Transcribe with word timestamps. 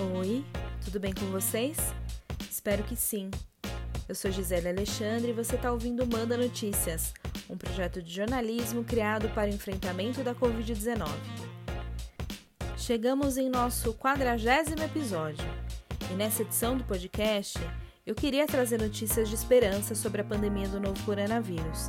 Oi, 0.00 0.44
tudo 0.84 1.00
bem 1.00 1.12
com 1.12 1.26
vocês? 1.26 1.76
Espero 2.48 2.84
que 2.84 2.94
sim. 2.94 3.32
Eu 4.08 4.14
sou 4.14 4.30
Gisele 4.30 4.68
Alexandre 4.68 5.30
e 5.30 5.32
você 5.32 5.56
está 5.56 5.72
ouvindo 5.72 6.06
Manda 6.06 6.36
Notícias, 6.36 7.12
um 7.50 7.56
projeto 7.56 8.00
de 8.00 8.14
jornalismo 8.14 8.84
criado 8.84 9.28
para 9.30 9.50
o 9.50 9.52
enfrentamento 9.52 10.22
da 10.22 10.36
Covid-19. 10.36 11.08
Chegamos 12.76 13.36
em 13.36 13.50
nosso 13.50 13.92
quadragésimo 13.92 14.84
episódio 14.84 15.44
e 16.12 16.14
nessa 16.14 16.42
edição 16.42 16.76
do 16.76 16.84
podcast 16.84 17.58
eu 18.06 18.14
queria 18.14 18.46
trazer 18.46 18.80
notícias 18.80 19.28
de 19.28 19.34
esperança 19.34 19.96
sobre 19.96 20.20
a 20.20 20.24
pandemia 20.24 20.68
do 20.68 20.78
novo 20.78 21.04
coronavírus, 21.04 21.88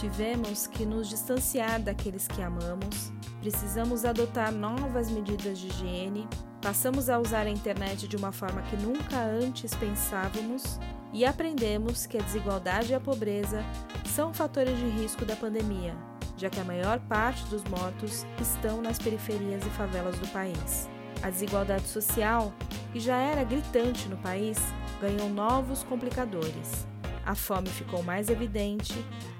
Tivemos 0.00 0.66
que 0.66 0.84
nos 0.84 1.08
distanciar 1.08 1.80
daqueles 1.80 2.26
que 2.26 2.40
amamos, 2.42 3.12
precisamos 3.40 4.04
adotar 4.04 4.52
novas 4.52 5.10
medidas 5.10 5.58
de 5.58 5.68
higiene, 5.68 6.28
passamos 6.60 7.08
a 7.08 7.18
usar 7.18 7.46
a 7.46 7.50
internet 7.50 8.08
de 8.08 8.16
uma 8.16 8.32
forma 8.32 8.62
que 8.62 8.76
nunca 8.76 9.22
antes 9.22 9.74
pensávamos 9.74 10.78
e 11.12 11.24
aprendemos 11.24 12.06
que 12.06 12.18
a 12.18 12.22
desigualdade 12.22 12.92
e 12.92 12.94
a 12.94 13.00
pobreza 13.00 13.64
são 14.04 14.34
fatores 14.34 14.76
de 14.76 14.88
risco 14.88 15.24
da 15.24 15.36
pandemia, 15.36 15.94
já 16.36 16.50
que 16.50 16.60
a 16.60 16.64
maior 16.64 16.98
parte 17.00 17.44
dos 17.46 17.62
mortos 17.64 18.26
estão 18.40 18.82
nas 18.82 18.98
periferias 18.98 19.64
e 19.64 19.70
favelas 19.70 20.18
do 20.18 20.28
país. 20.28 20.88
A 21.22 21.30
desigualdade 21.30 21.86
social, 21.86 22.52
que 22.92 23.00
já 23.00 23.16
era 23.16 23.44
gritante 23.44 24.08
no 24.08 24.16
país, 24.18 24.58
ganhou 25.00 25.28
novos 25.28 25.82
complicadores. 25.84 26.86
A 27.24 27.34
fome 27.34 27.68
ficou 27.68 28.02
mais 28.02 28.28
evidente, 28.28 28.94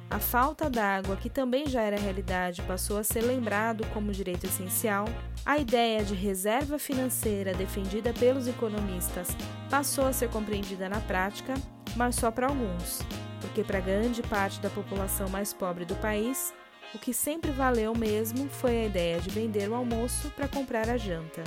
a 0.09 0.21
falta 0.21 0.71
d'água, 0.71 1.17
que 1.17 1.28
também 1.28 1.67
já 1.67 1.83
era 1.83 1.99
realidade, 1.99 2.62
passou 2.62 2.97
a 2.97 3.05
ser 3.05 3.22
lembrado 3.22 3.84
como 3.93 4.12
direito 4.12 4.47
essencial. 4.47 5.05
A 5.44 5.59
ideia 5.59 6.05
de 6.05 6.15
reserva 6.15 6.78
financeira 6.78 7.53
defendida 7.53 8.12
pelos 8.12 8.47
economistas 8.47 9.28
passou 9.69 10.06
a 10.06 10.12
ser 10.12 10.31
compreendida 10.31 10.89
na 10.89 11.00
prática, 11.00 11.55
mas 11.97 12.15
só 12.15 12.31
para 12.31 12.47
alguns, 12.47 13.00
porque 13.41 13.65
para 13.65 13.81
grande 13.81 14.22
parte 14.22 14.61
da 14.61 14.71
população 14.71 15.28
mais 15.28 15.53
pobre 15.53 15.84
do 15.84 15.97
país, 15.97 16.55
o 16.95 16.99
que 16.99 17.12
sempre 17.12 17.50
valeu 17.50 17.93
mesmo 17.95 18.49
foi 18.49 18.83
a 18.83 18.87
ideia 18.87 19.21
de 19.21 19.28
vender 19.28 19.69
o 19.69 19.75
almoço 19.75 20.31
para 20.31 20.47
comprar 20.47 20.89
a 20.89 20.97
janta. 20.97 21.43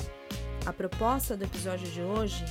A 0.66 0.72
proposta 0.72 1.34
do 1.34 1.44
episódio 1.44 1.90
de 1.90 2.02
hoje 2.02 2.44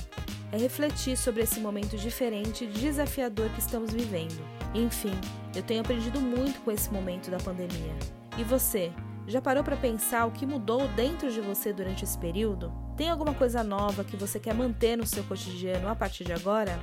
é 0.50 0.58
refletir 0.58 1.16
sobre 1.16 1.44
esse 1.44 1.60
momento 1.60 1.96
diferente 1.96 2.64
e 2.64 2.66
desafiador 2.66 3.48
que 3.50 3.60
estamos 3.60 3.92
vivendo. 3.92 4.44
Enfim, 4.74 5.14
eu 5.54 5.62
tenho 5.62 5.80
aprendido 5.80 6.20
muito 6.20 6.60
com 6.60 6.70
esse 6.70 6.92
momento 6.92 7.30
da 7.30 7.38
pandemia. 7.38 7.94
E 8.38 8.44
você, 8.44 8.92
já 9.26 9.40
parou 9.40 9.62
para 9.62 9.76
pensar 9.76 10.26
o 10.26 10.30
que 10.30 10.46
mudou 10.46 10.88
dentro 10.88 11.30
de 11.30 11.40
você 11.40 11.72
durante 11.72 12.04
esse 12.04 12.18
período? 12.18 12.72
Tem 12.96 13.08
alguma 13.08 13.34
coisa 13.34 13.62
nova 13.62 14.04
que 14.04 14.16
você 14.16 14.38
quer 14.38 14.54
manter 14.54 14.96
no 14.96 15.06
seu 15.06 15.22
cotidiano 15.24 15.88
a 15.88 15.94
partir 15.94 16.24
de 16.24 16.32
agora? 16.32 16.78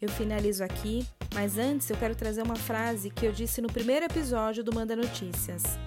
Eu 0.00 0.08
finalizo 0.08 0.62
aqui, 0.62 1.06
mas 1.34 1.58
antes 1.58 1.90
eu 1.90 1.96
quero 1.96 2.14
trazer 2.14 2.42
uma 2.42 2.56
frase 2.56 3.10
que 3.10 3.26
eu 3.26 3.32
disse 3.32 3.60
no 3.60 3.68
primeiro 3.68 4.06
episódio 4.06 4.62
do 4.62 4.72
Manda 4.72 4.94
Notícias. 4.94 5.78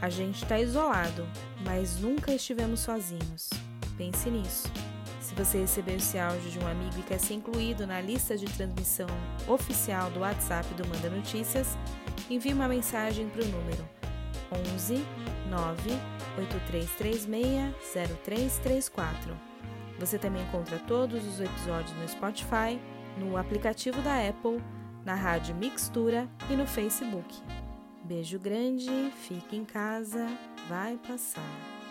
A 0.00 0.08
gente 0.08 0.42
está 0.42 0.58
isolado, 0.58 1.26
mas 1.64 1.98
nunca 1.98 2.32
estivemos 2.32 2.80
sozinhos. 2.80 3.50
Pense 3.96 4.28
nisso. 4.30 4.91
Se 5.32 5.44
você 5.44 5.58
recebeu 5.60 5.96
esse 5.96 6.18
áudio 6.18 6.50
de 6.50 6.58
um 6.58 6.66
amigo 6.68 6.98
e 6.98 7.02
quer 7.02 7.18
ser 7.18 7.32
incluído 7.32 7.86
na 7.86 8.02
lista 8.02 8.36
de 8.36 8.44
transmissão 8.44 9.06
oficial 9.48 10.10
do 10.10 10.20
WhatsApp 10.20 10.68
do 10.74 10.86
Manda 10.86 11.08
Notícias, 11.08 11.78
envie 12.28 12.52
uma 12.52 12.68
mensagem 12.68 13.26
para 13.30 13.42
o 13.42 13.48
número 13.48 13.88
11 14.74 15.02
9 15.48 15.90
8336 16.38 17.72
0334. 18.22 19.34
Você 19.98 20.18
também 20.18 20.42
encontra 20.42 20.78
todos 20.80 21.26
os 21.26 21.40
episódios 21.40 21.96
no 21.96 22.06
Spotify, 22.06 22.78
no 23.16 23.38
aplicativo 23.38 24.02
da 24.02 24.28
Apple, 24.28 24.62
na 25.02 25.14
rádio 25.14 25.54
Mixtura 25.54 26.28
e 26.50 26.56
no 26.56 26.66
Facebook. 26.66 27.42
Beijo 28.04 28.38
grande, 28.38 29.10
fique 29.26 29.56
em 29.56 29.64
casa, 29.64 30.28
vai 30.68 30.98
passar. 30.98 31.81